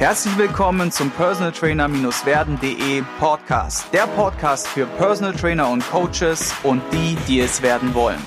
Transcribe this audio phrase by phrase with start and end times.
[0.00, 3.92] Herzlich willkommen zum Personal Trainer-werden.de Podcast.
[3.92, 8.18] Der Podcast für Personal Trainer und Coaches und die, die es werden wollen.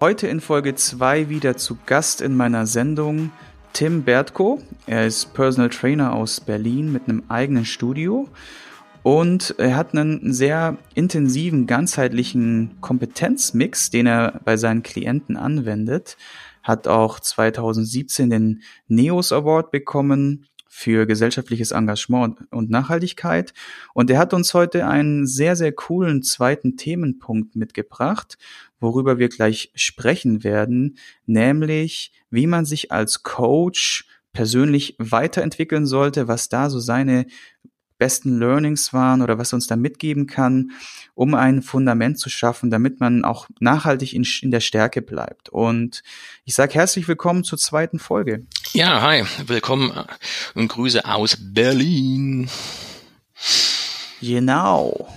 [0.00, 3.32] Heute in Folge 2 wieder zu Gast in meiner Sendung
[3.72, 4.62] Tim Bertko.
[4.86, 8.28] Er ist Personal Trainer aus Berlin mit einem eigenen Studio
[9.02, 16.16] und er hat einen sehr intensiven, ganzheitlichen Kompetenzmix, den er bei seinen Klienten anwendet.
[16.62, 23.54] Hat auch 2017 den NEOS Award bekommen für gesellschaftliches Engagement und Nachhaltigkeit.
[23.92, 28.38] Und er hat uns heute einen sehr, sehr coolen zweiten Themenpunkt mitgebracht,
[28.78, 36.48] worüber wir gleich sprechen werden, nämlich wie man sich als Coach persönlich weiterentwickeln sollte, was
[36.48, 37.26] da so seine
[38.00, 40.72] besten Learnings waren oder was uns da mitgeben kann,
[41.14, 45.50] um ein Fundament zu schaffen, damit man auch nachhaltig in, in der Stärke bleibt.
[45.50, 46.02] Und
[46.44, 48.46] ich sage herzlich willkommen zur zweiten Folge.
[48.72, 49.92] Ja, hi, willkommen
[50.54, 52.48] und Grüße aus Berlin.
[54.20, 55.08] Genau.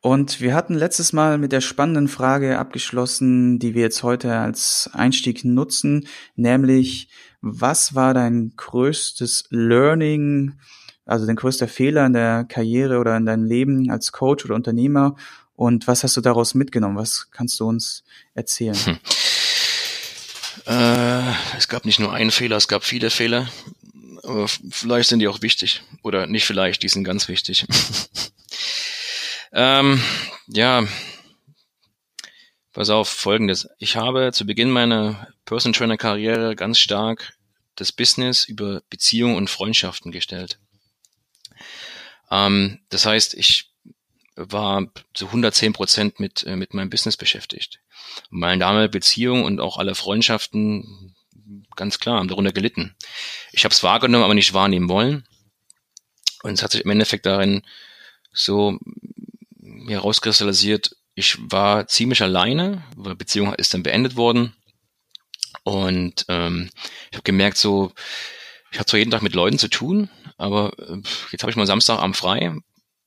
[0.00, 4.88] Und wir hatten letztes Mal mit der spannenden Frage abgeschlossen, die wir jetzt heute als
[4.92, 7.08] Einstieg nutzen, nämlich
[7.40, 10.54] was war dein größtes Learning
[11.06, 15.16] also dein größter Fehler in der Karriere oder in deinem Leben als Coach oder Unternehmer
[15.56, 16.96] und was hast du daraus mitgenommen?
[16.96, 18.04] Was kannst du uns
[18.34, 18.76] erzählen?
[18.76, 18.98] Hm.
[20.66, 23.48] Äh, es gab nicht nur einen Fehler, es gab viele Fehler.
[24.22, 25.82] Aber vielleicht sind die auch wichtig.
[26.02, 27.66] Oder nicht vielleicht, die sind ganz wichtig.
[29.52, 30.02] ähm,
[30.48, 30.86] ja,
[32.72, 33.68] pass auf, folgendes.
[33.78, 37.34] Ich habe zu Beginn meiner Person Trainer Karriere ganz stark
[37.76, 40.58] das Business über Beziehungen und Freundschaften gestellt.
[42.30, 43.70] Ähm, das heißt, ich
[44.36, 47.80] war zu 110 Prozent mit, äh, mit meinem Business beschäftigt.
[48.30, 51.14] Meine damalige Beziehung und auch alle Freundschaften,
[51.74, 52.94] ganz klar, haben darunter gelitten.
[53.52, 55.26] Ich habe es wahrgenommen, aber nicht wahrnehmen wollen.
[56.42, 57.62] Und es hat sich im Endeffekt darin
[58.32, 58.78] so
[59.88, 64.54] herauskristallisiert, ich war ziemlich alleine, weil Beziehung ist dann beendet worden.
[65.64, 66.68] Und ähm,
[67.10, 67.92] ich habe gemerkt, so,
[68.70, 71.66] ich hatte zwar jeden Tag mit Leuten zu tun, aber äh, jetzt habe ich mal
[71.66, 72.64] Samstagabend frei und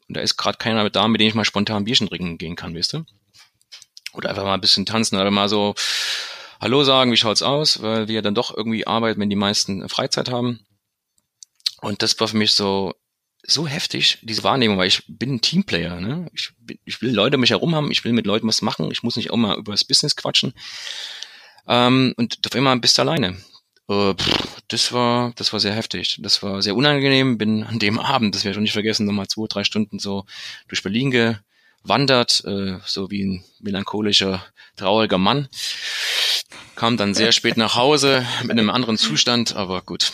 [0.07, 2.93] da ist gerade keiner da, mit dem ich mal spontan Bierchen trinken gehen kann, weißt
[2.93, 3.05] du?
[4.13, 5.75] Oder einfach mal ein bisschen tanzen oder mal so
[6.59, 10.29] Hallo sagen, wie schaut's aus, weil wir dann doch irgendwie arbeiten, wenn die meisten Freizeit
[10.29, 10.65] haben.
[11.81, 12.93] Und das war für mich so
[13.43, 15.99] so heftig, diese Wahrnehmung, weil ich bin ein Teamplayer.
[16.01, 16.29] Ne?
[16.33, 16.51] Ich,
[16.83, 19.31] ich will Leute mich herum haben, ich will mit Leuten was machen, ich muss nicht
[19.31, 20.53] auch mal über das Business quatschen.
[21.67, 23.37] Ähm, und auf einmal bist du alleine.
[23.89, 24.13] Äh,
[24.67, 26.19] das war, das war sehr heftig.
[26.21, 27.37] Das war sehr unangenehm.
[27.37, 30.25] Bin an dem Abend, das werde ich auch nicht vergessen, nochmal zwei, drei Stunden so
[30.67, 31.11] durch Berlin
[31.83, 34.45] gewandert, äh, so wie ein melancholischer,
[34.77, 35.49] trauriger Mann.
[36.75, 40.13] Kam dann sehr spät nach Hause mit einem anderen Zustand, aber gut.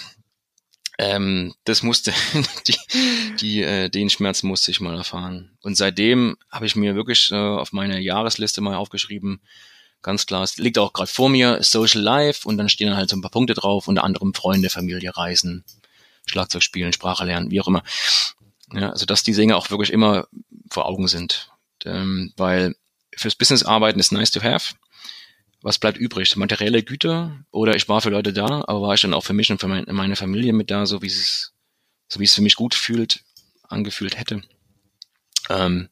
[0.98, 2.14] Ähm, das musste,
[2.68, 2.78] die,
[3.40, 5.52] die, äh, den Schmerz musste ich mal erfahren.
[5.62, 9.42] Und seitdem habe ich mir wirklich äh, auf meine Jahresliste mal aufgeschrieben,
[10.06, 10.44] ganz klar.
[10.44, 13.32] Es liegt auch gerade vor mir, Social Life und dann stehen halt so ein paar
[13.32, 15.66] Punkte drauf, unter anderem Freunde, Familie, Reisen,
[16.28, 17.84] Schlagzeug spielen, Sprache lernen, wie auch immer.
[18.72, 20.28] Ja, also dass die Dinge auch wirklich immer
[20.70, 21.52] vor Augen sind.
[21.84, 22.76] Ähm, weil
[23.18, 24.76] fürs Business arbeiten ist nice to have.
[25.62, 26.36] Was bleibt übrig?
[26.36, 29.52] Materielle Güter oder ich war für Leute da, aber war ich dann auch für mich
[29.52, 31.54] und für mein, meine Familie mit da, so wie es,
[32.08, 33.24] so wie es für mich gut fühlt,
[33.68, 34.44] angefühlt hätte.
[35.50, 35.90] Ähm,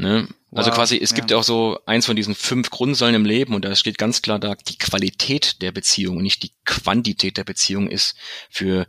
[0.00, 0.26] Ne?
[0.52, 1.16] Also wow, quasi, es ja.
[1.16, 4.20] gibt ja auch so eins von diesen fünf Grundsäulen im Leben und da steht ganz
[4.20, 8.16] klar da, die Qualität der Beziehung und nicht die Quantität der Beziehung ist
[8.50, 8.86] für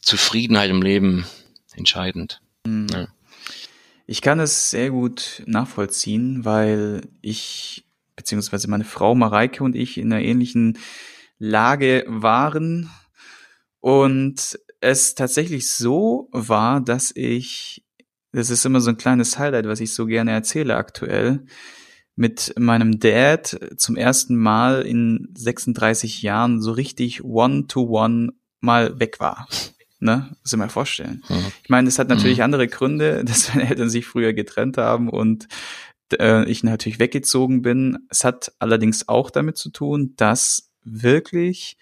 [0.00, 1.26] Zufriedenheit im Leben
[1.74, 2.40] entscheidend.
[2.66, 2.86] Mhm.
[2.90, 3.08] Ja.
[4.06, 7.84] Ich kann es sehr gut nachvollziehen, weil ich,
[8.16, 10.78] beziehungsweise meine Frau Mareike und ich in einer ähnlichen
[11.38, 12.90] Lage waren
[13.80, 17.83] und es tatsächlich so war, dass ich
[18.34, 21.46] das ist immer so ein kleines Highlight, was ich so gerne erzähle aktuell,
[22.16, 29.20] mit meinem Dad zum ersten Mal in 36 Jahren so richtig one-to-one -one mal weg
[29.20, 29.48] war.
[30.00, 30.28] Ne?
[30.30, 31.22] Das muss ich mir vorstellen.
[31.28, 31.52] Mhm.
[31.62, 32.44] Ich meine, es hat natürlich mhm.
[32.44, 35.48] andere Gründe, dass meine Eltern sich früher getrennt haben und
[36.18, 37.98] äh, ich natürlich weggezogen bin.
[38.10, 41.76] Es hat allerdings auch damit zu tun, dass wirklich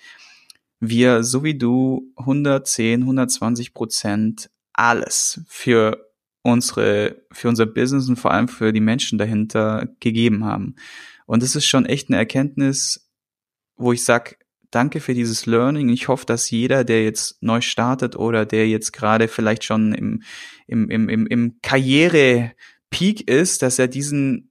[0.80, 6.11] wir, so wie du, 110, 120 Prozent alles für
[6.42, 10.74] unsere, für unser Business und vor allem für die Menschen dahinter gegeben haben.
[11.26, 13.08] Und das ist schon echt eine Erkenntnis,
[13.76, 14.38] wo ich sag,
[14.70, 15.88] danke für dieses Learning.
[15.88, 20.22] Ich hoffe, dass jeder, der jetzt neu startet oder der jetzt gerade vielleicht schon im,
[20.66, 24.48] im, im, im, im Karriere-Peak ist, dass er diesen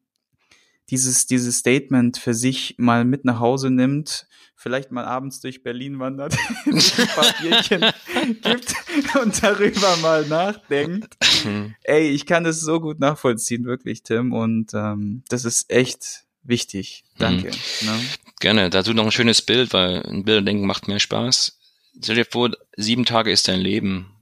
[0.91, 4.27] dieses, dieses Statement für sich mal mit nach Hause nimmt,
[4.61, 7.81] vielleicht mal abends durch Berlin wandert, ein paar Bierchen
[8.41, 8.75] gibt
[9.19, 11.17] und darüber mal nachdenkt.
[11.43, 11.73] Mhm.
[11.83, 14.33] Ey, ich kann das so gut nachvollziehen, wirklich, Tim.
[14.33, 17.03] Und ähm, das ist echt wichtig.
[17.17, 17.51] Danke.
[17.81, 17.87] Mhm.
[17.87, 17.99] Ne?
[18.39, 18.69] Gerne.
[18.69, 21.57] Dazu noch ein schönes Bild, weil ein Bilderdenken macht mehr Spaß.
[22.01, 24.13] Stell dir vor, sieben Tage ist dein Leben.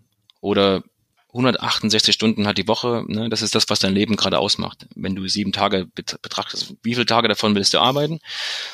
[0.42, 0.84] Oder
[1.30, 4.88] 168 Stunden hat die Woche, ne, das ist das, was dein Leben gerade ausmacht.
[4.96, 8.20] Wenn du sieben Tage betrachtest, wie viele Tage davon willst du arbeiten?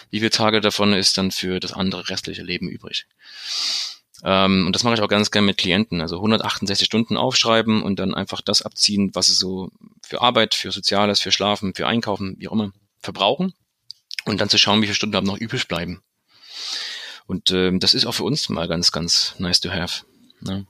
[0.10, 3.08] Wie viele Tage davon ist dann für das andere restliche Leben übrig?
[4.24, 6.00] Ähm, und das mache ich auch ganz gerne mit Klienten.
[6.00, 9.70] Also 168 Stunden aufschreiben und dann einfach das abziehen, was sie so
[10.02, 13.54] für Arbeit, für Soziales, für Schlafen, für Einkaufen, wie auch immer, verbrauchen.
[14.24, 16.02] Und dann zu schauen, wie viele Stunden haben noch übrig bleiben.
[17.28, 20.06] Und ähm, das ist auch für uns mal ganz, ganz nice to have.
[20.40, 20.66] Ne?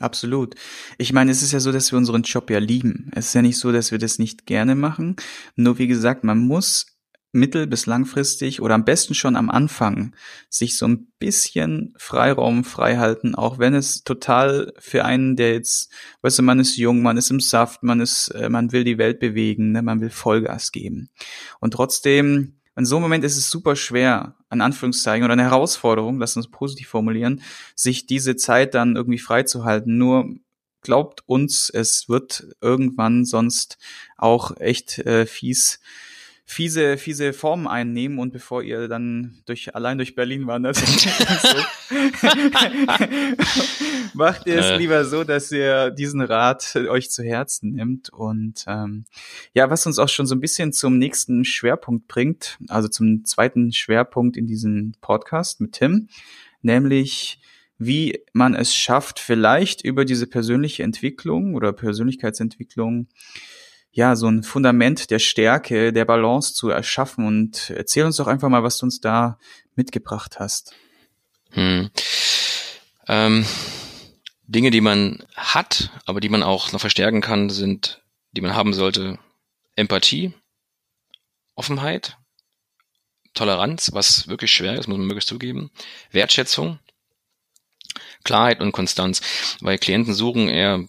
[0.00, 0.54] Absolut.
[0.96, 3.10] Ich meine, es ist ja so, dass wir unseren Job ja lieben.
[3.14, 5.16] Es ist ja nicht so, dass wir das nicht gerne machen.
[5.56, 6.86] Nur wie gesagt, man muss
[7.32, 10.16] mittel- bis langfristig oder am besten schon am Anfang
[10.48, 15.92] sich so ein bisschen Freiraum freihalten, auch wenn es total für einen, der jetzt,
[16.22, 18.98] weißt du, man ist jung, man ist im Saft, man ist, äh, man will die
[18.98, 21.10] Welt bewegen, ne, man will Vollgas geben.
[21.60, 26.18] Und trotzdem in so einem Moment ist es super schwer, an Anführungszeichen, oder eine Herausforderung,
[26.18, 27.42] lass uns positiv formulieren,
[27.76, 29.98] sich diese Zeit dann irgendwie freizuhalten.
[29.98, 30.34] Nur
[30.80, 33.76] glaubt uns, es wird irgendwann sonst
[34.16, 35.80] auch echt äh, fies
[36.46, 40.78] fiese, fiese Formen einnehmen und bevor ihr dann durch, allein durch Berlin wandert,
[44.14, 44.76] macht ihr es äh.
[44.76, 49.04] lieber so, dass ihr diesen Rat euch zu Herzen nimmt und ähm,
[49.54, 53.72] ja, was uns auch schon so ein bisschen zum nächsten Schwerpunkt bringt, also zum zweiten
[53.72, 56.08] Schwerpunkt in diesem Podcast mit Tim,
[56.62, 57.40] nämlich
[57.78, 63.08] wie man es schafft, vielleicht über diese persönliche Entwicklung oder Persönlichkeitsentwicklung
[63.92, 67.26] ja, so ein Fundament der Stärke, der Balance zu erschaffen.
[67.26, 69.38] Und erzähl uns doch einfach mal, was du uns da
[69.74, 70.74] mitgebracht hast.
[71.50, 71.90] Hm.
[73.08, 73.44] Ähm,
[74.50, 78.02] Dinge, die man hat, aber die man auch noch verstärken kann, sind,
[78.32, 79.18] die man haben sollte,
[79.76, 80.32] Empathie,
[81.54, 82.16] Offenheit,
[83.34, 85.70] Toleranz, was wirklich schwer ist, muss man wirklich zugeben,
[86.10, 86.80] Wertschätzung,
[88.24, 89.20] Klarheit und Konstanz,
[89.60, 90.84] weil Klienten suchen eher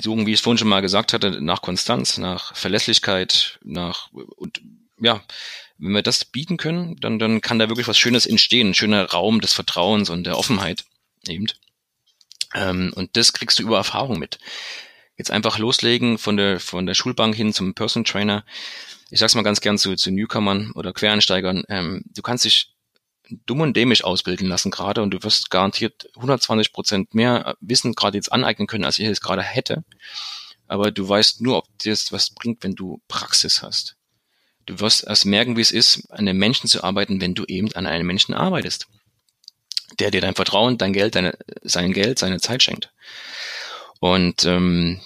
[0.00, 4.60] suchen, wie ich es vorhin schon mal gesagt hatte, nach Konstanz, nach Verlässlichkeit, nach und
[5.00, 5.24] ja,
[5.78, 9.10] wenn wir das bieten können, dann, dann kann da wirklich was Schönes entstehen, ein schöner
[9.10, 10.84] Raum des Vertrauens und der Offenheit
[11.26, 11.46] eben.
[12.54, 14.38] Ähm, und das kriegst du über Erfahrung mit.
[15.16, 18.44] Jetzt einfach loslegen von der, von der Schulbank hin zum Person Trainer.
[19.10, 21.64] Ich sag's mal ganz gern zu, zu Newcomern oder Quereinsteigern.
[21.68, 22.74] Ähm, du kannst dich
[23.46, 28.16] dumm und dämlich ausbilden lassen gerade und du wirst garantiert 120 Prozent mehr Wissen gerade
[28.16, 29.84] jetzt aneignen können, als ich es gerade hätte.
[30.66, 33.96] Aber du weißt nur, ob dir das was bringt, wenn du Praxis hast.
[34.66, 37.72] Du wirst erst merken, wie es ist, an einem Menschen zu arbeiten, wenn du eben
[37.74, 38.86] an einem Menschen arbeitest.
[39.98, 42.92] Der dir dein Vertrauen, dein Geld, deine, sein Geld, seine Zeit schenkt.
[43.98, 45.00] Und ähm,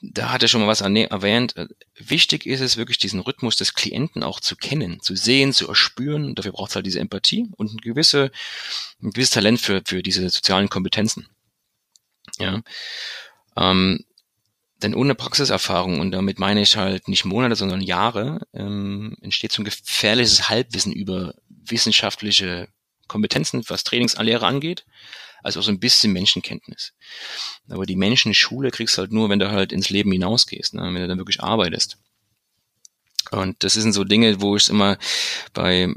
[0.00, 1.54] da hat er schon mal was erwähnt.
[1.96, 6.34] Wichtig ist es wirklich, diesen Rhythmus des Klienten auch zu kennen, zu sehen, zu erspüren.
[6.34, 8.30] dafür braucht es halt diese Empathie und ein, gewisse,
[9.02, 11.28] ein gewisses Talent für, für diese sozialen Kompetenzen.
[12.38, 12.62] Ja.
[13.56, 14.04] Ähm,
[14.82, 19.62] denn ohne Praxiserfahrung, und damit meine ich halt nicht Monate, sondern Jahre, ähm, entsteht so
[19.62, 22.68] ein gefährliches Halbwissen über wissenschaftliche
[23.08, 24.84] Kompetenzen, was Trainingsanlehre angeht
[25.42, 26.92] also auch so ein bisschen Menschenkenntnis.
[27.68, 30.82] Aber die Menschenschule kriegst du halt nur, wenn du halt ins Leben hinausgehst, ne?
[30.82, 31.98] wenn du dann wirklich arbeitest.
[33.30, 34.98] Und das sind so Dinge, wo ich es immer
[35.52, 35.92] bei,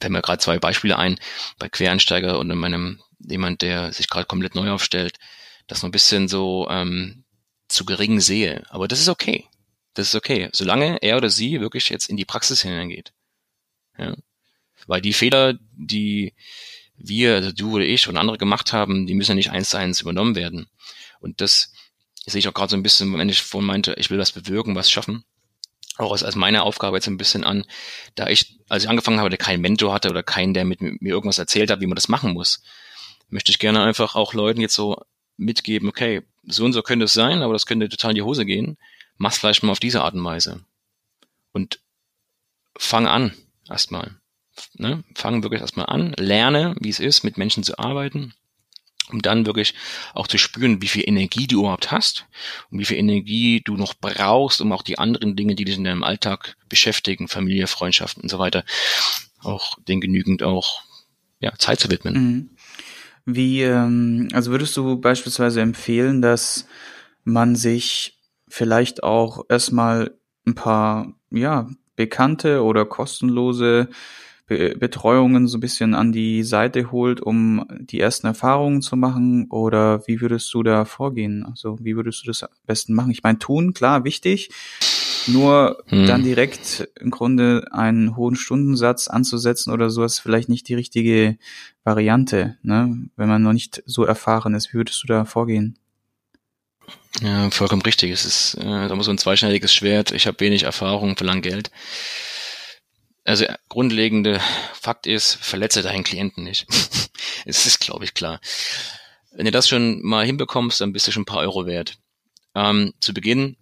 [0.00, 1.18] fällt mir gerade zwei Beispiele ein,
[1.58, 5.18] bei Quereinsteiger und in meinem, jemand, der sich gerade komplett neu aufstellt,
[5.66, 7.24] das noch ein bisschen so ähm,
[7.68, 8.64] zu gering sehe.
[8.70, 9.46] Aber das ist okay.
[9.94, 13.12] Das ist okay, solange er oder sie wirklich jetzt in die Praxis hineingeht.
[13.98, 14.14] Ja.
[14.90, 16.34] Weil die Fehler, die
[16.96, 19.76] wir, also du oder ich und andere gemacht haben, die müssen ja nicht eins zu
[19.76, 20.66] eins übernommen werden.
[21.20, 21.72] Und das
[22.26, 24.74] sehe ich auch gerade so ein bisschen, wenn ich vorhin meinte, ich will was bewirken,
[24.74, 25.22] was schaffen.
[25.96, 27.66] Auch als, als meine Aufgabe jetzt ein bisschen an,
[28.16, 30.98] da ich, als ich angefangen habe, der keinen Mentor hatte oder keinen, der mit mir
[31.00, 32.60] irgendwas erzählt hat, wie man das machen muss,
[33.28, 35.00] möchte ich gerne einfach auch Leuten jetzt so
[35.36, 38.44] mitgeben, okay, so und so könnte es sein, aber das könnte total in die Hose
[38.44, 38.76] gehen.
[39.18, 40.64] Mach's vielleicht mal auf diese Art und Weise.
[41.52, 41.78] Und
[42.76, 43.36] fang an,
[43.68, 44.19] erstmal
[44.74, 48.34] ne, fang wirklich erstmal an, lerne, wie es ist, mit Menschen zu arbeiten,
[49.10, 49.74] um dann wirklich
[50.14, 52.26] auch zu spüren, wie viel Energie du überhaupt hast
[52.70, 55.84] und wie viel Energie du noch brauchst, um auch die anderen Dinge, die dich in
[55.84, 58.64] deinem Alltag beschäftigen, Familie, Freundschaften und so weiter,
[59.42, 60.82] auch den genügend auch
[61.40, 62.14] ja, Zeit zu widmen.
[62.14, 62.50] Mhm.
[63.26, 66.66] Wie, ähm, also würdest du beispielsweise empfehlen, dass
[67.24, 73.88] man sich vielleicht auch erstmal ein paar ja, bekannte oder kostenlose
[74.50, 79.46] Be Betreuungen so ein bisschen an die Seite holt, um die ersten Erfahrungen zu machen?
[79.48, 81.46] Oder wie würdest du da vorgehen?
[81.46, 83.12] Also wie würdest du das am besten machen?
[83.12, 84.50] Ich meine, tun, klar, wichtig.
[85.28, 86.04] Nur hm.
[86.08, 91.38] dann direkt im Grunde einen hohen Stundensatz anzusetzen oder so ist vielleicht nicht die richtige
[91.84, 93.08] Variante, ne?
[93.14, 94.72] wenn man noch nicht so erfahren ist.
[94.72, 95.78] Wie würdest du da vorgehen?
[97.22, 98.10] Ja, vollkommen richtig.
[98.10, 100.10] Es ist äh, da muss so ein zweischneidiges Schwert.
[100.10, 101.70] Ich habe wenig Erfahrung, verlang Geld.
[103.30, 104.40] Also grundlegende
[104.72, 106.66] Fakt ist, verletze deinen Klienten nicht.
[107.44, 108.40] es ist, glaube ich, klar.
[109.30, 111.96] Wenn du das schon mal hinbekommst, dann bist du schon ein paar Euro wert.
[112.56, 113.56] Ähm, zu Beginn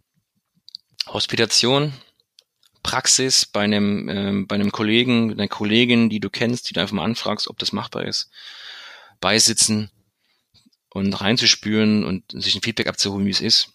[1.06, 1.92] Hospitation,
[2.82, 6.94] Praxis bei einem, ähm, bei einem Kollegen, einer Kollegin, die du kennst, die du einfach
[6.94, 8.30] mal anfragst, ob das machbar ist.
[9.20, 9.90] Beisitzen
[10.88, 13.74] und reinzuspüren und sich ein Feedback abzuholen, wie es ist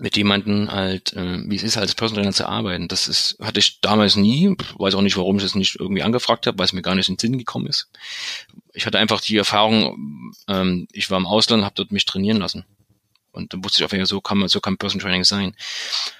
[0.00, 2.88] mit jemanden halt, äh, wie es ist, als Personal Trainer zu arbeiten.
[2.88, 6.46] Das ist, hatte ich damals nie, weiß auch nicht, warum ich das nicht irgendwie angefragt
[6.46, 7.90] habe, weil es mir gar nicht in den Sinn gekommen ist.
[8.72, 12.64] Ich hatte einfach die Erfahrung, ähm, ich war im Ausland, habe dort mich trainieren lassen.
[13.32, 15.54] Und dann wusste ich auch, so kann man, so kann Person Training sein.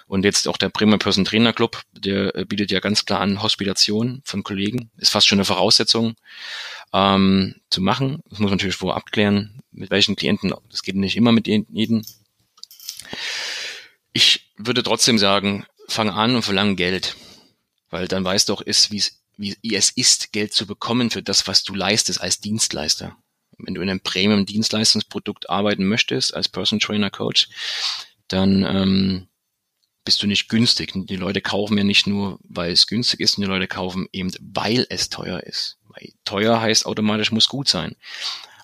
[0.07, 3.43] Und jetzt auch der Bremer Person Trainer Club, der äh, bietet ja ganz klar an
[3.43, 4.91] Hospitation von Kollegen.
[4.99, 6.17] Ist fast schon eine Voraussetzung
[6.93, 8.21] ähm, zu machen.
[8.29, 10.55] Das muss man natürlich vorher abklären, mit welchen Klienten.
[10.71, 12.05] Das geht nicht immer mit jedem.
[14.13, 17.17] Ich würde trotzdem sagen, fang an und verlang Geld.
[17.91, 19.03] Weil dann weißt du auch, ist, wie
[19.75, 23.17] es ist, Geld zu bekommen für das, was du leistest als Dienstleister.
[23.59, 27.49] Wenn du in einem Premium-Dienstleistungsprodukt arbeiten möchtest, als Person Trainer Coach,
[28.29, 29.29] dann ähm,
[30.05, 30.93] bist du nicht günstig.
[30.95, 34.87] Die Leute kaufen ja nicht nur, weil es günstig ist, die Leute kaufen eben, weil
[34.89, 35.79] es teuer ist.
[35.89, 37.97] Weil teuer heißt automatisch muss gut sein.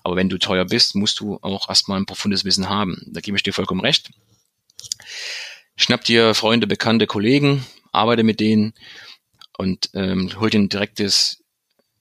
[0.03, 3.01] Aber wenn du teuer bist, musst du auch erstmal ein profundes Wissen haben.
[3.07, 4.09] Da gebe ich dir vollkommen recht.
[5.75, 8.73] Schnapp dir Freunde, Bekannte, Kollegen, arbeite mit denen
[9.57, 11.43] und ähm, hol dir ein direktes,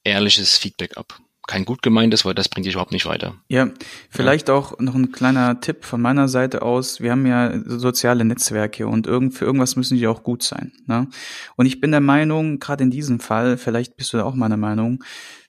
[0.04, 1.20] ehrliches Feedback ab.
[1.46, 3.36] Kein gut gemeintes, weil das bringt dich überhaupt nicht weiter.
[3.48, 3.70] Ja,
[4.10, 4.54] vielleicht ja.
[4.54, 7.00] auch noch ein kleiner Tipp von meiner Seite aus.
[7.00, 10.72] Wir haben ja soziale Netzwerke und irgend, für irgendwas müssen die auch gut sein.
[10.86, 11.06] Ne?
[11.54, 14.56] Und ich bin der Meinung, gerade in diesem Fall, vielleicht bist du da auch meiner
[14.56, 15.04] Meinung,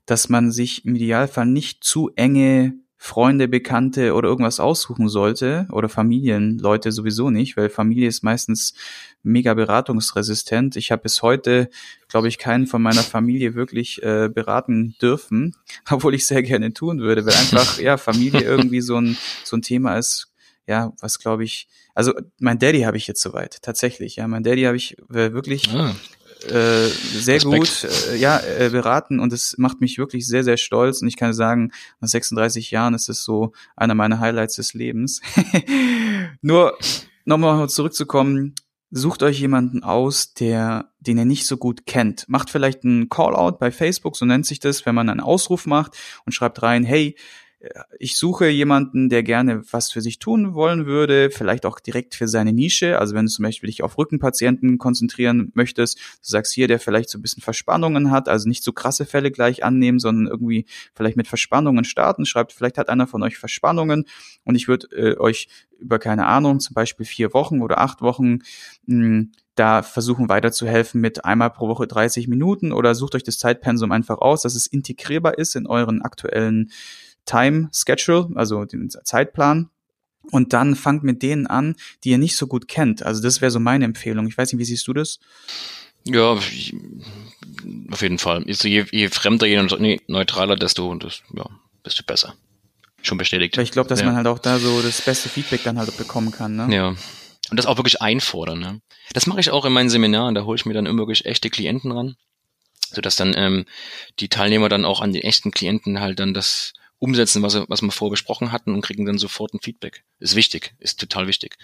[0.06, 5.88] dass man sich im Idealfall nicht zu enge Freunde, Bekannte oder irgendwas aussuchen sollte oder
[5.88, 8.74] Familienleute sowieso nicht, weil Familie ist meistens
[9.22, 10.76] mega beratungsresistent.
[10.76, 11.70] Ich habe bis heute,
[12.08, 15.56] glaube ich, keinen von meiner Familie wirklich äh, beraten dürfen,
[15.90, 19.62] obwohl ich sehr gerne tun würde, weil einfach ja Familie irgendwie so ein so ein
[19.62, 20.34] Thema ist,
[20.66, 24.64] ja, was glaube ich, also mein Daddy habe ich jetzt soweit, tatsächlich, ja, mein Daddy
[24.64, 25.96] habe ich äh, wirklich ah.
[26.48, 27.44] Äh, sehr Respekt.
[27.44, 31.02] gut äh, ja, äh, beraten und es macht mich wirklich sehr, sehr stolz.
[31.02, 35.22] Und ich kann sagen, nach 36 Jahren ist es so einer meiner Highlights des Lebens.
[36.42, 36.78] Nur
[37.26, 38.56] nochmal zurückzukommen,
[38.90, 42.28] sucht euch jemanden aus, der, den ihr nicht so gut kennt.
[42.30, 45.98] Macht vielleicht einen Callout bei Facebook, so nennt sich das, wenn man einen Ausruf macht
[46.26, 47.16] und schreibt rein, hey,
[47.98, 52.28] ich suche jemanden, der gerne was für sich tun wollen würde, vielleicht auch direkt für
[52.28, 53.00] seine Nische.
[53.00, 57.10] Also wenn du zum Beispiel dich auf Rückenpatienten konzentrieren möchtest, du sagst hier, der vielleicht
[57.10, 61.18] so ein bisschen Verspannungen hat, also nicht so krasse Fälle gleich annehmen, sondern irgendwie vielleicht
[61.18, 62.26] mit Verspannungen starten.
[62.26, 64.06] Schreibt, vielleicht hat einer von euch Verspannungen
[64.44, 65.48] und ich würde äh, euch
[65.80, 68.40] über keine Ahnung, zum Beispiel vier Wochen oder acht Wochen
[68.88, 73.92] hm, da versuchen weiterzuhelfen mit einmal pro Woche 30 Minuten oder sucht euch das Zeitpensum
[73.92, 76.70] einfach aus, dass es integrierbar ist in euren aktuellen
[77.28, 79.70] Time Schedule, also den Zeitplan.
[80.32, 83.04] Und dann fangt mit denen an, die ihr nicht so gut kennt.
[83.04, 84.28] Also das wäre so meine Empfehlung.
[84.28, 85.20] Ich weiß nicht, wie siehst du das?
[86.04, 88.44] Ja, auf jeden Fall.
[88.48, 91.46] Je, je fremder, je neutraler, desto, das, ja,
[91.86, 92.36] desto besser.
[93.02, 93.58] Schon bestätigt.
[93.58, 94.06] Ich glaube, dass ja.
[94.06, 96.56] man halt auch da so das beste Feedback dann halt bekommen kann.
[96.56, 96.76] Ne?
[96.76, 96.88] Ja.
[96.90, 98.60] Und das auch wirklich einfordern.
[98.60, 98.82] Ne?
[99.14, 100.36] Das mache ich auch in meinen Seminaren.
[100.36, 102.16] Da hole ich mir dann immer wirklich echte Klienten ran,
[102.92, 103.66] sodass dann ähm,
[104.20, 107.92] die Teilnehmer dann auch an den echten Klienten halt dann das umsetzen, was, was wir
[107.92, 110.04] vorher besprochen hatten und kriegen dann sofort ein Feedback.
[110.20, 111.58] Ist wichtig, ist total wichtig.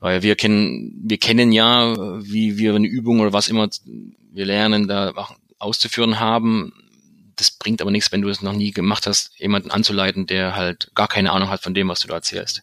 [0.00, 1.94] Weil wir kennen, wir kennen ja,
[2.24, 5.12] wie wir eine Übung oder was immer wir lernen, da
[5.58, 6.72] auszuführen haben.
[7.36, 10.90] Das bringt aber nichts, wenn du es noch nie gemacht hast, jemanden anzuleiten, der halt
[10.94, 12.62] gar keine Ahnung hat von dem, was du da erzählst.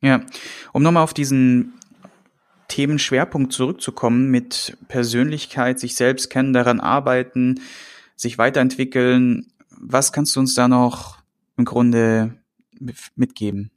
[0.00, 0.24] Ja,
[0.72, 1.74] um nochmal auf diesen
[2.68, 7.60] Themenschwerpunkt zurückzukommen mit Persönlichkeit, sich selbst kennen, daran arbeiten,
[8.16, 9.52] sich weiterentwickeln
[9.86, 11.18] was kannst du uns da noch
[11.56, 12.38] im Grunde
[13.14, 13.70] mitgeben?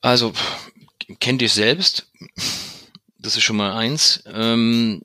[0.00, 0.32] Also,
[1.20, 2.10] kenn dich selbst.
[3.18, 4.22] Das ist schon mal eins.
[4.26, 5.02] Ähm,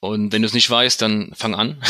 [0.00, 1.82] und wenn du es nicht weißt, dann fang an.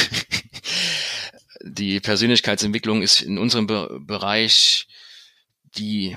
[1.63, 4.87] Die Persönlichkeitsentwicklung ist in unserem Bereich
[5.77, 6.17] die,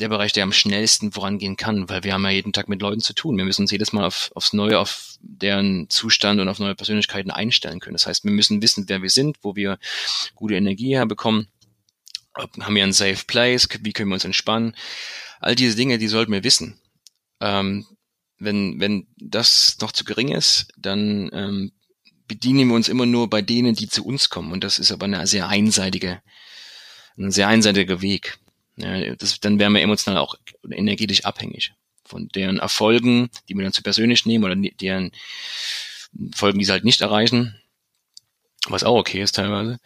[0.00, 3.00] der Bereich, der am schnellsten vorangehen kann, weil wir haben ja jeden Tag mit Leuten
[3.00, 3.36] zu tun.
[3.36, 7.30] Wir müssen uns jedes Mal auf, aufs Neue, auf deren Zustand und auf neue Persönlichkeiten
[7.30, 7.94] einstellen können.
[7.94, 9.78] Das heißt, wir müssen wissen, wer wir sind, wo wir
[10.34, 11.48] gute Energie herbekommen.
[12.34, 13.68] Haben wir einen Safe Place?
[13.80, 14.74] Wie können wir uns entspannen?
[15.40, 16.80] All diese Dinge, die sollten wir wissen.
[17.40, 17.86] Ähm,
[18.38, 21.72] wenn, wenn das noch zu gering ist, dann ähm,
[22.26, 24.52] bedienen wir uns immer nur bei denen, die zu uns kommen.
[24.52, 26.22] Und das ist aber eine sehr einseitige,
[27.18, 28.38] ein sehr einseitiger Weg.
[28.80, 30.34] Ja, das, dann wären wir emotional auch
[30.70, 31.72] energetisch abhängig
[32.04, 35.12] von deren Erfolgen, die wir dann zu persönlich nehmen oder deren
[36.34, 37.56] Folgen, die sie halt nicht erreichen,
[38.66, 39.78] was auch okay ist teilweise.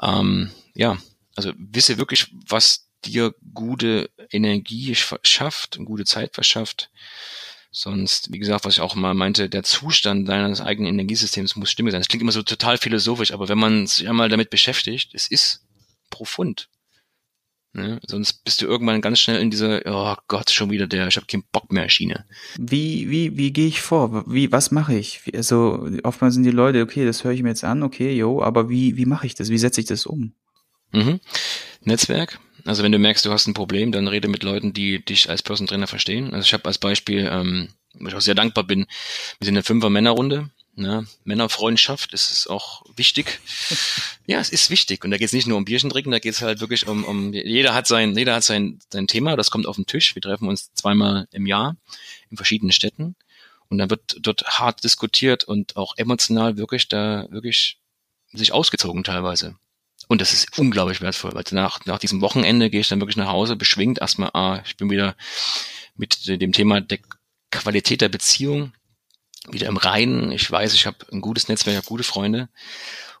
[0.00, 0.96] Ähm, ja,
[1.34, 6.90] also wisse wirklich, was dir gute Energie schafft, gute Zeit verschafft.
[7.72, 11.92] Sonst, wie gesagt, was ich auch mal meinte, der Zustand deines eigenen Energiesystems muss stimmig
[11.92, 12.00] sein.
[12.00, 15.64] Das klingt immer so total philosophisch, aber wenn man sich einmal damit beschäftigt, es ist
[16.10, 16.68] profund.
[17.72, 18.00] Ne?
[18.04, 21.26] Sonst bist du irgendwann ganz schnell in dieser, oh Gott, schon wieder der, ich habe
[21.26, 22.26] keinen Bock mehr Schiene.
[22.58, 24.24] Wie, wie, wie gehe ich vor?
[24.26, 25.22] Wie, was mache ich?
[25.34, 28.68] Also oftmals sind die Leute, okay, das höre ich mir jetzt an, okay, jo, aber
[28.68, 29.50] wie, wie mache ich das?
[29.50, 30.32] Wie setze ich das um?
[30.90, 31.20] Mhm.
[31.82, 32.40] Netzwerk.
[32.64, 35.42] Also wenn du merkst, du hast ein Problem, dann rede mit Leuten, die dich als
[35.42, 36.34] Person Trainer verstehen.
[36.34, 38.86] Also ich habe als Beispiel, ähm, wo ich auch sehr dankbar bin,
[39.38, 41.06] wir sind eine Fünfer Männerrunde Ne?
[41.24, 43.40] Männerfreundschaft, das ist auch wichtig.
[44.26, 45.04] ja, es ist wichtig.
[45.04, 47.04] Und da geht es nicht nur um Bierchen trinken, da geht es halt wirklich um,
[47.04, 50.14] um jeder hat sein, jeder hat sein, sein Thema, das kommt auf den Tisch.
[50.14, 51.76] Wir treffen uns zweimal im Jahr
[52.30, 53.16] in verschiedenen Städten.
[53.68, 57.78] Und dann wird dort hart diskutiert und auch emotional wirklich da wirklich
[58.32, 59.56] sich ausgezogen teilweise.
[60.08, 63.28] Und das ist unglaublich wertvoll, weil nach, nach diesem Wochenende gehe ich dann wirklich nach
[63.28, 65.14] Hause, beschwingt erstmal, ah, ich bin wieder
[65.94, 66.98] mit dem Thema der
[67.50, 68.72] Qualität der Beziehung
[69.48, 70.32] wieder im Reinen.
[70.32, 72.48] Ich weiß, ich habe ein gutes Netzwerk, ich habe gute Freunde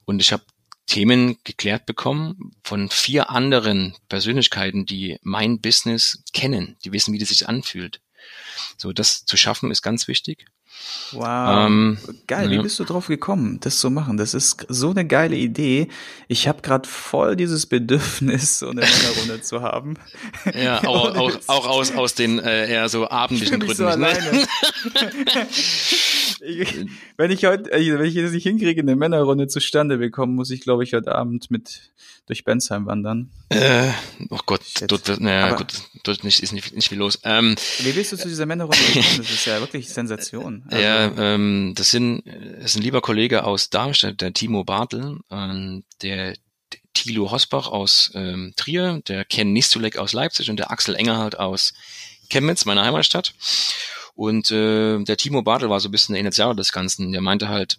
[0.04, 0.44] und ich habe
[0.86, 7.28] Themen geklärt bekommen von vier anderen Persönlichkeiten, die mein Business kennen, die wissen, wie das
[7.28, 8.00] sich anfühlt.
[8.76, 10.46] So, das zu schaffen ist ganz wichtig.
[11.12, 11.66] Wow.
[11.66, 12.58] Ähm, Geil, ja.
[12.58, 14.16] wie bist du drauf gekommen, das zu machen?
[14.16, 15.88] Das ist so eine geile Idee.
[16.28, 19.94] Ich habe gerade voll dieses Bedürfnis, so eine Männerrunde zu haben.
[20.54, 23.76] Ja, auch, auch, auch aus, aus den äh, eher so abendlichen Gründen.
[23.76, 23.90] So ne?
[23.90, 24.46] alleine.
[26.42, 30.50] ich, wenn ich heute, äh, wenn ich das nicht hinkriege, eine Männerrunde zustande bekommen, muss
[30.50, 31.90] ich, glaube ich, heute Abend mit
[32.26, 33.30] durch Bensheim wandern.
[33.48, 33.90] Äh,
[34.28, 35.72] oh Gott, dort wird, naja, gut,
[36.04, 37.18] dort nicht, ist nicht, nicht viel los.
[37.24, 39.18] Ähm, wie bist du zu dieser Männerrunde gekommen?
[39.18, 40.62] Das ist ja wirklich Sensation.
[40.70, 45.18] Also, ja, ähm, das sind, das ist ein lieber Kollege aus Darmstadt, der Timo Bartel,
[45.30, 46.36] ähm, der
[46.94, 51.72] Thilo Hosbach aus ähm, Trier, der Ken Nistulek aus Leipzig und der Axel Engerhardt aus
[52.28, 53.34] Chemnitz, meiner Heimatstadt.
[54.20, 57.10] Und äh, der Timo Bartel war so ein bisschen der Initiator des Ganzen.
[57.10, 57.78] Der meinte halt,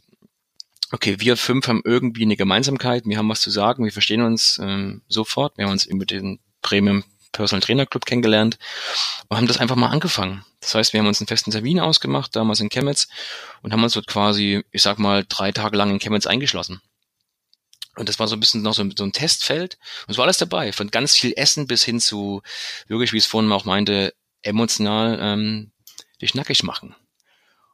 [0.91, 4.57] okay, wir fünf haben irgendwie eine Gemeinsamkeit, wir haben was zu sagen, wir verstehen uns
[4.57, 5.55] ähm, sofort.
[5.59, 8.57] Wir haben uns über den Premium Personal Trainer Club kennengelernt
[9.27, 10.43] und haben das einfach mal angefangen.
[10.61, 13.07] Das heißt, wir haben uns einen festen Termin ausgemacht, damals in Chemnitz,
[13.61, 16.81] und haben uns dort quasi, ich sag mal, drei Tage lang in Chemnitz eingeschlossen.
[17.97, 19.77] Und das war so ein bisschen noch so, so ein Testfeld.
[20.07, 22.41] Und es war alles dabei, von ganz viel Essen bis hin zu,
[22.87, 25.71] wirklich, wie es vorhin auch meinte, emotional ähm,
[26.21, 26.95] dich nackig machen.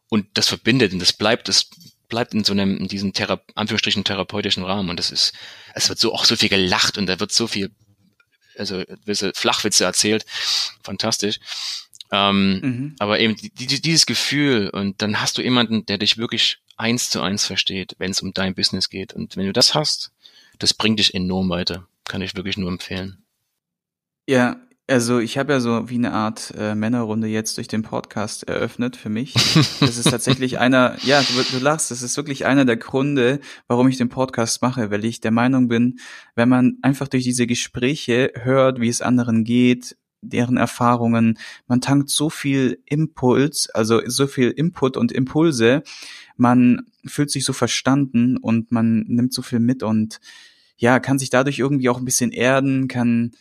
[0.09, 1.69] Und das verbindet und das bleibt, das
[2.07, 4.89] bleibt in so einem, in diesem Thera Anführungsstrichen therapeutischen Rahmen.
[4.89, 5.33] Und das ist,
[5.73, 7.71] es wird so auch so viel gelacht und da wird so viel,
[8.57, 8.83] also
[9.33, 10.25] Flachwitze erzählt.
[10.81, 11.39] Fantastisch.
[12.11, 12.95] Ähm, mhm.
[12.99, 17.09] Aber eben die, die, dieses Gefühl und dann hast du jemanden, der dich wirklich eins
[17.09, 19.13] zu eins versteht, wenn es um dein Business geht.
[19.13, 20.11] Und wenn du das hast,
[20.59, 21.87] das bringt dich enorm weiter.
[22.05, 23.25] Kann ich wirklich nur empfehlen.
[24.27, 28.47] Ja, also ich habe ja so wie eine Art äh, Männerrunde jetzt durch den Podcast
[28.47, 29.33] eröffnet für mich.
[29.79, 33.87] Das ist tatsächlich einer, ja, du, du lachst, das ist wirklich einer der Gründe, warum
[33.87, 35.99] ich den Podcast mache, weil ich der Meinung bin,
[36.35, 42.09] wenn man einfach durch diese Gespräche hört, wie es anderen geht, deren Erfahrungen, man tankt
[42.09, 45.83] so viel Impuls, also so viel Input und Impulse,
[46.37, 50.19] man fühlt sich so verstanden und man nimmt so viel mit und
[50.77, 53.31] ja, kann sich dadurch irgendwie auch ein bisschen erden, kann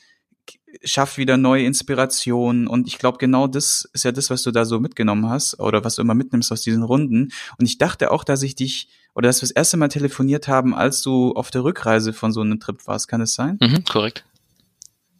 [0.84, 4.64] schafft wieder neue Inspirationen und ich glaube genau das ist ja das, was du da
[4.64, 8.24] so mitgenommen hast oder was du immer mitnimmst aus diesen Runden und ich dachte auch,
[8.24, 11.64] dass ich dich oder dass wir das erste Mal telefoniert haben, als du auf der
[11.64, 13.58] Rückreise von so einem Trip warst, kann es sein?
[13.62, 14.24] Mhm, korrekt.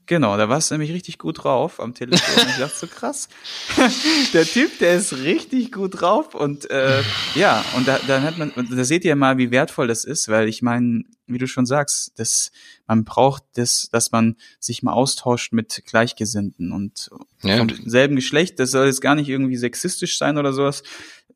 [0.07, 2.45] Genau, da warst du nämlich richtig gut drauf am Telefon.
[2.49, 3.29] ich dachte so krass.
[4.33, 7.03] der Typ, der ist richtig gut drauf und äh,
[7.35, 10.49] ja, und da, dann hat man, da seht ihr mal, wie wertvoll das ist, weil
[10.49, 12.53] ich meine, wie du schon sagst, das,
[12.87, 17.11] man braucht das, dass man sich mal austauscht mit Gleichgesinnten und
[17.43, 17.59] ja.
[17.59, 18.61] vom selben Geschlecht.
[18.61, 20.85] Das soll jetzt gar nicht irgendwie sexistisch sein oder sowas.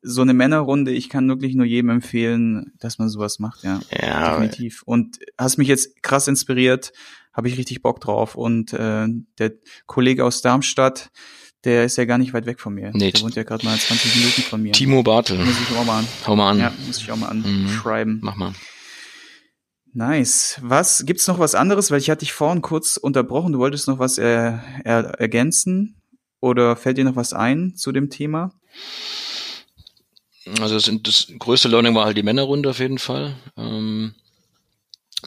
[0.01, 3.81] So eine Männerrunde, ich kann wirklich nur jedem empfehlen, dass man sowas macht, ja.
[3.91, 4.31] Ja.
[4.31, 4.81] Definitiv.
[4.83, 6.93] Und hast mich jetzt krass inspiriert
[7.33, 8.35] habe ich richtig Bock drauf.
[8.35, 9.07] Und äh,
[9.39, 9.53] der
[9.85, 11.09] Kollege aus Darmstadt,
[11.63, 12.91] der ist ja gar nicht weit weg von mir.
[12.93, 14.71] Nee, der wohnt ja gerade mal 20 Minuten von mir.
[14.73, 15.37] Timo Bartel.
[15.37, 16.07] Muss ich auch mal an.
[16.25, 16.59] Hau mal an.
[16.59, 17.67] Ja, muss ich auch mal Mhm.
[17.67, 18.19] anschreiben.
[18.23, 18.53] Mach mal.
[19.93, 20.57] Nice.
[20.61, 21.91] Was gibt's noch was anderes?
[21.91, 23.51] Weil ich hatte dich vorhin kurz unterbrochen.
[23.53, 26.01] Du wolltest noch was äh, er, ergänzen
[26.39, 28.53] oder fällt dir noch was ein zu dem Thema?
[30.59, 33.35] Also das, das größte Learning war halt die Männerrunde auf jeden Fall.
[33.57, 34.15] Ähm,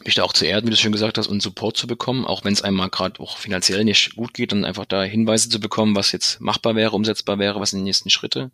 [0.05, 2.43] mich da auch zu erden, wie du schon gesagt hast, und Support zu bekommen, auch
[2.43, 5.59] wenn es einem mal gerade auch finanziell nicht gut geht, dann einfach da Hinweise zu
[5.59, 8.51] bekommen, was jetzt machbar wäre, umsetzbar wäre, was sind die nächsten Schritte.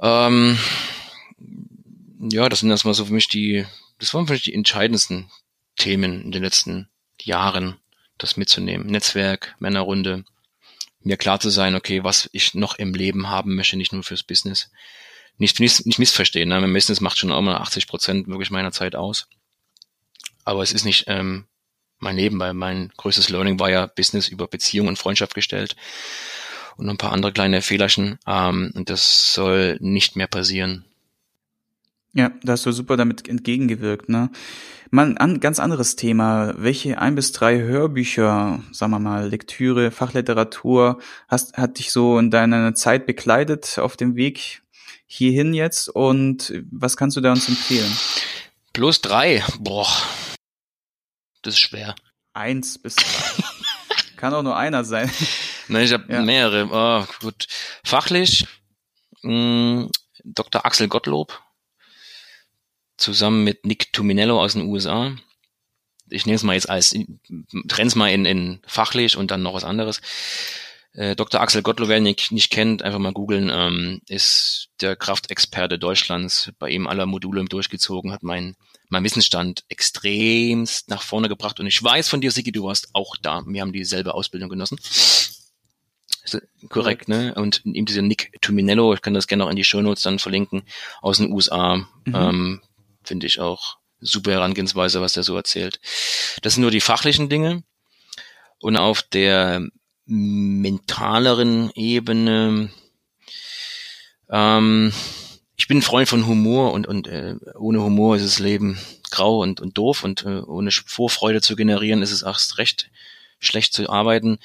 [0.00, 0.58] Ähm,
[2.20, 3.64] ja, das sind erstmal so für mich die,
[3.98, 5.30] das waren für mich die entscheidendsten
[5.76, 6.88] Themen in den letzten
[7.20, 7.76] Jahren,
[8.18, 8.86] das mitzunehmen.
[8.86, 10.24] Netzwerk, Männerrunde,
[11.00, 14.22] mir klar zu sein, okay, was ich noch im Leben haben möchte, nicht nur fürs
[14.22, 14.70] Business.
[15.36, 16.60] Nicht, nicht, nicht missverstehen, ne?
[16.60, 19.28] mein Business macht schon auch mal 80 Prozent wirklich meiner Zeit aus.
[20.44, 21.46] Aber es ist nicht ähm,
[21.98, 25.76] mein Leben, weil mein größtes Learning war ja Business über Beziehung und Freundschaft gestellt
[26.76, 28.18] und ein paar andere kleine Fehlerchen.
[28.26, 30.84] Ähm, und das soll nicht mehr passieren.
[32.12, 34.30] Ja, da hast du super damit entgegengewirkt, ne?
[34.90, 36.54] Mal ein ganz anderes Thema.
[36.56, 42.30] Welche ein bis drei Hörbücher, sagen wir mal, Lektüre, Fachliteratur hast, hat dich so in
[42.30, 44.62] deiner Zeit begleitet auf dem Weg
[45.06, 47.90] hierhin jetzt und was kannst du da uns empfehlen?
[48.72, 49.88] Plus drei, boah,
[51.44, 51.94] das ist schwer.
[52.32, 53.04] Eins bis drei.
[54.16, 55.10] Kann auch nur einer sein.
[55.68, 56.22] Nein, ich habe Ja.
[56.22, 56.68] mehrere.
[56.70, 57.46] Oh, gut.
[57.84, 58.46] Fachlich
[59.22, 59.88] mh,
[60.24, 60.64] Dr.
[60.64, 61.40] Axel Gottlob
[62.96, 65.14] zusammen mit Nick Tuminello aus den USA.
[66.10, 66.94] Ich nehme es mal jetzt als,
[67.68, 70.00] trenn's mal in, in fachlich und dann noch was anderes.
[70.92, 71.40] Äh, Dr.
[71.40, 76.52] Axel Gottlob, wer ihn nicht, nicht kennt, einfach mal googeln, ähm, ist der Kraftexperte Deutschlands.
[76.58, 78.54] Bei ihm aller Module durchgezogen, hat mein,
[78.88, 81.58] mein Wissensstand extremst nach vorne gebracht.
[81.60, 83.42] Und ich weiß von dir, Sigi, du warst auch da.
[83.46, 84.78] Wir haben dieselbe Ausbildung genossen.
[86.24, 87.34] Ist korrekt, ne?
[87.34, 90.62] Und eben dieser Nick Tuminello, ich kann das gerne auch in die Shownotes dann verlinken,
[91.02, 92.14] aus den USA, Mhm.
[92.14, 92.62] ähm,
[93.02, 95.80] finde ich auch super Herangehensweise, was der so erzählt.
[96.42, 97.62] Das sind nur die fachlichen Dinge.
[98.58, 99.66] Und auf der
[100.06, 102.70] mentaleren Ebene,
[104.30, 104.92] ähm,
[105.64, 108.78] ich bin ein Freund von Humor und, und äh, ohne Humor ist das Leben
[109.10, 112.90] grau und, und doof und äh, ohne Vorfreude zu generieren ist es erst recht
[113.38, 114.36] schlecht zu arbeiten.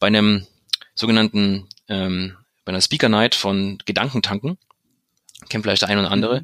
[0.00, 0.48] Bei einem
[0.96, 4.58] sogenannten, ähm, bei einer Speaker Night von Gedankentanken,
[5.48, 6.42] kennt vielleicht der ein oder andere,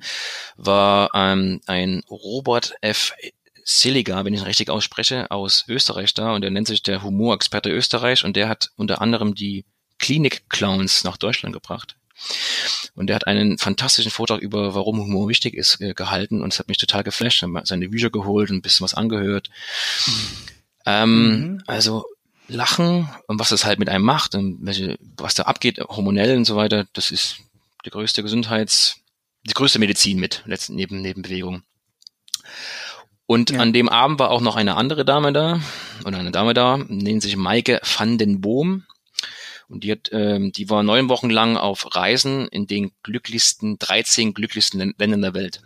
[0.57, 3.13] war ähm, ein Robert F.
[3.65, 7.71] Seliger, wenn ich ihn richtig ausspreche, aus Österreich da und der nennt sich der Humorexperte
[7.71, 9.65] Österreich und der hat unter anderem die
[9.99, 11.97] Klinik-Clowns nach Deutschland gebracht.
[12.95, 16.69] Und der hat einen fantastischen Vortrag über, warum Humor wichtig ist, gehalten und es hat
[16.69, 17.43] mich total geflasht.
[17.43, 19.51] Ich seine Bücher geholt und ein bisschen was angehört.
[20.87, 21.63] Ähm, Mhm.
[21.67, 22.05] Also
[22.49, 26.45] Lachen und was das halt mit einem macht und welche, was da abgeht, hormonell und
[26.45, 27.37] so weiter, das ist
[27.85, 28.97] die größte Gesundheits,
[29.45, 31.63] die größte Medizin mit, letzten neben, neben Bewegung.
[33.27, 33.61] Und Ja.
[33.61, 35.61] an dem Abend war auch noch eine andere Dame da,
[36.05, 38.85] oder eine Dame da, nennt sich Maike van den Boom.
[39.71, 44.35] Und die hat, ähm, die war neun Wochen lang auf Reisen in den glücklichsten, 13
[44.35, 45.63] glücklichsten Län- Ländern der Welt.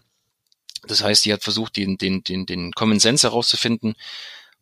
[0.86, 3.94] Das heißt, die hat versucht, den, den, den, den Common Sense herauszufinden.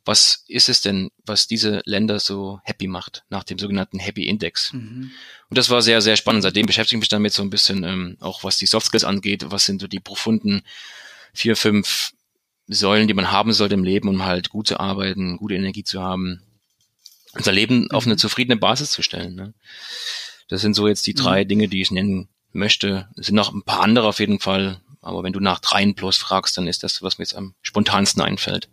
[0.04, 4.72] Was ist es denn, was diese Länder so happy macht, nach dem sogenannten Happy Index?
[4.72, 5.10] Mhm.
[5.48, 6.44] Und das war sehr, sehr spannend.
[6.44, 9.46] Seitdem beschäftige ich mich damit so ein bisschen, ähm, auch was die Soft Skills angeht,
[9.48, 10.62] was sind so die profunden
[11.32, 12.12] vier, fünf
[12.68, 16.00] Säulen, die man haben sollte im Leben, um halt gut zu arbeiten, gute Energie zu
[16.00, 16.42] haben,
[17.34, 18.18] unser Leben auf eine Mhm.
[18.18, 19.34] zufriedene Basis zu stellen.
[19.34, 19.54] Ne?
[20.48, 23.08] Das sind so jetzt die drei Dinge, die ich nennen möchte.
[23.16, 26.16] Es sind noch ein paar andere auf jeden Fall, aber wenn du nach dreien plus
[26.18, 28.68] fragst, dann ist das, was mir jetzt am spontansten einfällt.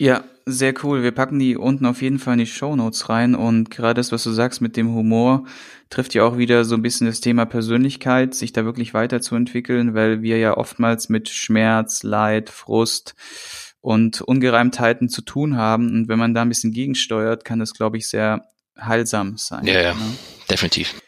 [0.00, 1.02] Ja, sehr cool.
[1.02, 4.12] Wir packen die unten auf jeden Fall in die Show Notes rein und gerade das,
[4.12, 5.44] was du sagst mit dem Humor,
[5.90, 10.22] trifft ja auch wieder so ein bisschen das Thema Persönlichkeit, sich da wirklich weiterzuentwickeln, weil
[10.22, 13.14] wir ja oftmals mit Schmerz, Leid, Frust
[13.80, 17.96] und Ungereimtheiten zu tun haben und wenn man da ein bisschen gegensteuert, kann das, glaube
[17.96, 18.48] ich, sehr
[18.80, 19.66] heilsam sein.
[19.66, 19.94] Ja, ja.
[19.94, 20.00] ne?
[20.50, 21.00] Definitiv.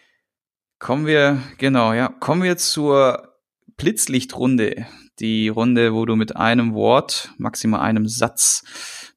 [0.79, 3.35] Kommen wir, genau, ja, kommen wir zur
[3.77, 4.87] Blitzlichtrunde.
[5.19, 8.63] Die Runde, wo du mit einem Wort, maximal einem Satz,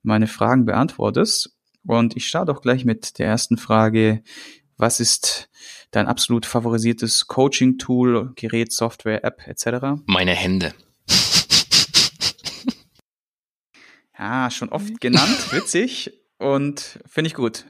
[0.02, 1.56] meine Fragen beantwortest.
[1.86, 4.24] Und ich starte auch gleich mit der ersten Frage.
[4.78, 5.50] Was ist
[5.92, 10.02] dein absolut favorisiertes Coaching-Tool, Gerät, Software, App etc.?
[10.06, 10.74] Meine Hände.
[14.18, 17.66] Ja, schon oft genannt, witzig und finde ich gut.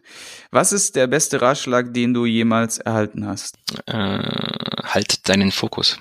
[0.51, 3.57] Was ist der beste Ratschlag, den du jemals erhalten hast?
[3.85, 5.99] Äh, halt deinen Fokus.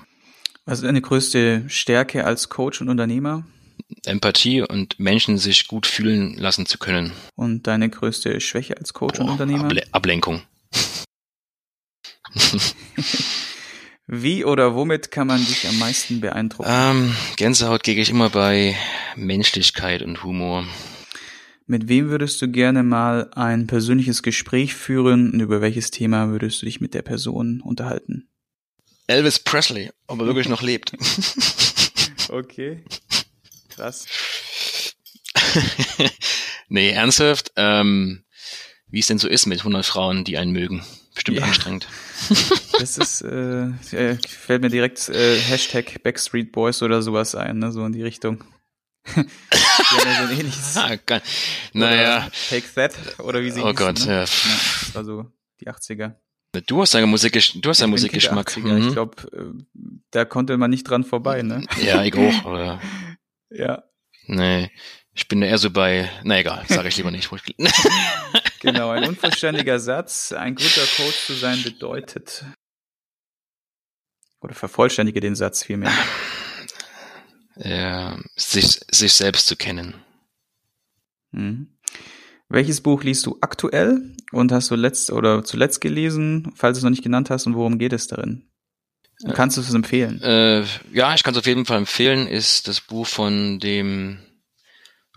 [0.65, 3.45] Was ist deine größte Stärke als Coach und Unternehmer?
[4.05, 7.11] Empathie und Menschen sich gut fühlen lassen zu können.
[7.35, 9.65] Und deine größte Schwäche als Coach Boah, und Unternehmer?
[9.65, 10.41] Able Ablenkung.
[14.15, 16.69] Wie oder womit kann man dich am meisten beeindrucken?
[16.71, 18.77] Ähm, Gänsehaut gehe ich immer bei
[19.15, 20.67] Menschlichkeit und Humor.
[21.65, 26.61] Mit wem würdest du gerne mal ein persönliches Gespräch führen und über welches Thema würdest
[26.61, 28.29] du dich mit der Person unterhalten?
[29.07, 30.93] Elvis Presley, ob er wirklich noch lebt.
[32.29, 32.83] Okay.
[33.69, 34.05] Krass.
[36.69, 38.23] nee, ernsthaft, ähm,
[38.87, 40.83] wie es denn so ist mit 100 Frauen, die einen mögen.
[41.13, 41.45] Bestimmt Ja.
[41.45, 41.87] anstrengend.
[42.79, 47.71] Das ist, äh, äh, fällt mir direkt äh, Hashtag Backstreet Boys oder sowas ein, ne?
[47.71, 48.43] so in die Richtung.
[49.15, 49.23] Ja
[50.17, 50.75] so ein ähnliches.
[50.77, 50.97] Ah.
[51.73, 54.11] Naja, Oder Take That, oder wie sie oh hießen, Gott, ne?
[54.13, 54.19] ja.
[54.21, 56.15] Das war so die 80er.
[56.67, 58.49] Du hast deine Musik, du hast deinen Musikgeschmack.
[58.49, 58.77] 80er.
[58.77, 58.91] Ich Mhm.
[58.93, 59.65] glaube,
[60.11, 61.65] da konnte man nicht dran vorbei, ne?
[61.83, 62.79] Ja, ich auch, aber
[63.49, 63.83] Ja,
[64.27, 64.71] nee.
[65.15, 67.29] Ich bin eher so bei, na egal, sage ich lieber nicht.
[68.63, 68.89] Genau.
[68.89, 70.31] Ein unvollständiger Satz.
[70.31, 72.43] Ein guter Coach zu sein bedeutet.
[74.41, 75.93] Oder vervollständige den Satz vielmehr.
[77.55, 79.93] ja, sich, sich selbst zu kennen.
[81.31, 81.77] Mhm.
[82.49, 86.83] Welches Buch liest du aktuell und hast du letzt oder zuletzt gelesen, falls du es
[86.83, 88.47] noch nicht genannt hast und worum geht es darin?
[89.23, 90.21] Äh, kannst du es empfehlen?
[90.21, 94.19] Äh, ja, ich kann es auf jeden Fall empfehlen, ist das Buch von dem,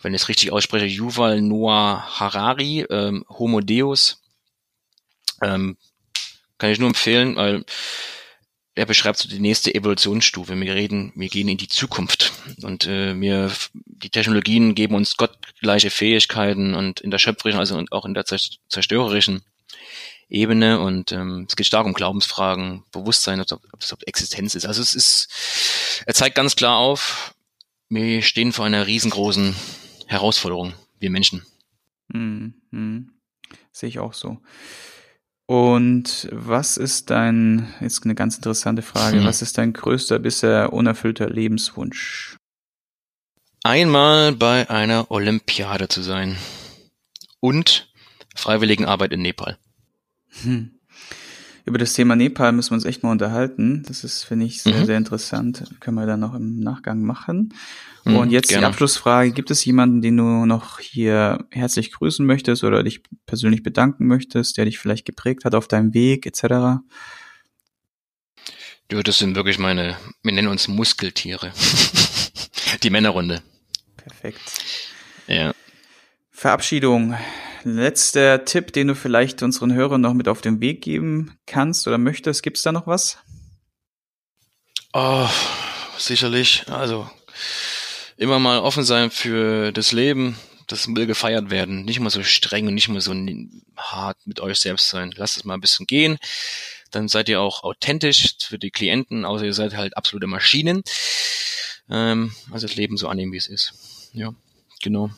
[0.02, 4.22] wenn ich es richtig ausspreche, Yuval Noah Harari, ähm, Homo Deus.
[5.42, 5.76] Ähm,
[6.58, 7.64] kann ich nur empfehlen, weil
[8.74, 10.58] er beschreibt so die nächste Evolutionsstufe.
[10.60, 12.32] Wir reden, wir gehen in die Zukunft
[12.62, 18.04] und äh, wir, die Technologien geben uns gottgleiche Fähigkeiten und in der schöpferischen, also auch
[18.04, 19.42] in der zer- zerstörerischen
[20.28, 24.66] Ebene und ähm, es geht stark um Glaubensfragen, Bewusstsein, ob, ob das ob Existenz ist.
[24.66, 27.34] Also es ist, er zeigt ganz klar auf,
[27.88, 29.54] wir stehen vor einer riesengroßen
[30.06, 31.42] Herausforderung, wir Menschen.
[32.12, 33.12] Hm, hm.
[33.72, 34.38] Sehe ich auch so.
[35.46, 39.26] Und was ist dein, jetzt eine ganz interessante Frage, Hm.
[39.26, 42.36] was ist dein größter bisher unerfüllter Lebenswunsch?
[43.62, 46.36] Einmal bei einer Olympiade zu sein
[47.40, 47.92] und
[48.34, 49.58] Freiwilligenarbeit in Nepal.
[50.42, 50.75] Hm.
[51.66, 53.82] Über das Thema Nepal müssen wir uns echt mal unterhalten.
[53.88, 54.86] Das ist, finde ich, sehr, Mhm.
[54.86, 55.64] sehr interessant.
[55.80, 57.52] Können wir dann noch im Nachgang machen.
[58.04, 58.68] Mhm, Und jetzt die gerne.
[58.68, 59.32] Abschlussfrage.
[59.32, 64.56] Gibt es jemanden, den du noch hier herzlich grüßen möchtest oder dich persönlich bedanken möchtest,
[64.56, 66.78] der dich vielleicht geprägt hat auf deinem Weg etc.?
[68.88, 71.52] Du, das sind wirklich meine, wir nennen uns Muskeltiere.
[72.84, 73.42] Die Männerrunde.
[73.96, 74.38] Perfekt.
[75.26, 75.52] Ja.
[76.30, 77.16] Verabschiedung.
[77.66, 81.98] Letzter Tipp, den du vielleicht unseren Hörern noch mit auf den Weg geben kannst oder
[81.98, 82.44] möchtest.
[82.44, 83.18] Gibt es da noch was?
[84.92, 85.28] Oh,
[85.98, 86.64] sicherlich.
[86.68, 87.10] Also
[88.16, 90.38] immer mal offen sein für das Leben.
[90.68, 91.84] Das will gefeiert werden.
[91.84, 93.12] Nicht immer so streng und nicht immer so
[93.76, 95.12] hart mit euch selbst sein.
[95.16, 96.18] Lasst es mal ein bisschen gehen.
[96.92, 100.84] Dann seid ihr auch authentisch für die Klienten, außer ihr seid halt absolute Maschinen.
[101.90, 103.74] Ähm, also das Leben so annehmen, wie es ist.
[104.12, 104.32] Ja,
[104.82, 105.10] genau.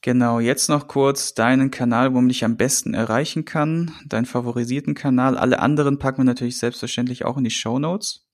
[0.00, 4.94] Genau, jetzt noch kurz deinen Kanal, wo man dich am besten erreichen kann, deinen favorisierten
[4.94, 5.36] Kanal.
[5.36, 8.26] Alle anderen packen wir natürlich selbstverständlich auch in die Show Notes.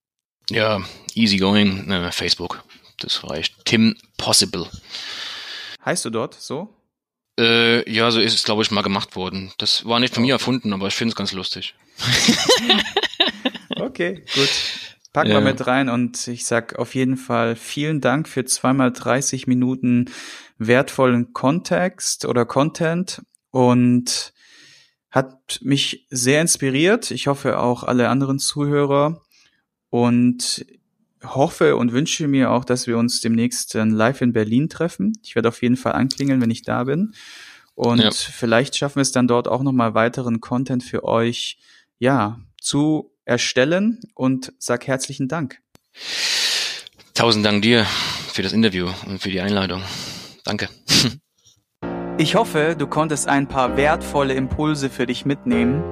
[0.50, 0.83] Ja,
[1.14, 2.62] easy going, äh, Facebook.
[2.98, 3.64] Das reicht.
[3.64, 4.68] Tim Possible.
[5.85, 6.68] Heißt du dort so?
[7.40, 9.53] Äh, ja, so ist es, glaube ich, mal gemacht worden.
[9.59, 11.74] Das war nicht von mir erfunden, aber ich finde es ganz lustig.
[13.85, 14.50] Okay, gut.
[15.14, 15.37] Packen Ja.
[15.37, 20.11] wir mit rein und ich sag auf jeden Fall vielen Dank für zweimal 30 Minuten
[20.59, 24.33] wertvollen Kontext oder Content und
[25.11, 27.12] hat mich sehr inspiriert.
[27.12, 29.22] Ich hoffe auch alle anderen Zuhörer
[29.88, 30.66] und
[31.22, 35.12] hoffe und wünsche mir auch, dass wir uns demnächst live in Berlin treffen.
[35.22, 37.14] Ich werde auf jeden Fall anklingeln, wenn ich da bin.
[37.77, 38.11] Und Ja.
[38.11, 41.59] vielleicht schaffen wir es dann dort auch nochmal weiteren Content für euch,
[42.00, 45.60] ja, zu erstellen und sag herzlichen Dank.
[47.14, 47.84] Tausend Dank dir
[48.32, 49.82] für das Interview und für die Einladung.
[50.44, 50.68] Danke.
[52.16, 55.82] Ich hoffe, du konntest ein paar wertvolle Impulse für dich mitnehmen.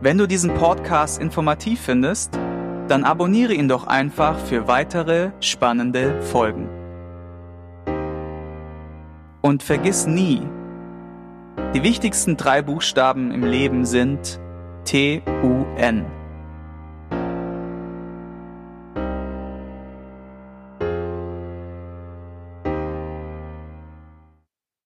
[0.00, 2.34] Wenn du diesen Podcast informativ findest,
[2.86, 6.68] dann abonniere ihn doch einfach für weitere spannende Folgen.
[9.42, 10.42] Und vergiss nie,
[11.74, 14.40] die wichtigsten drei Buchstaben im Leben sind
[14.84, 16.15] T-U-N.